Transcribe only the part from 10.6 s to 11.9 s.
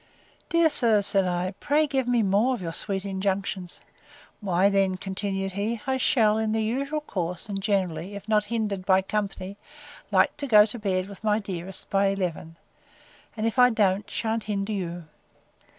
to bed with my dearest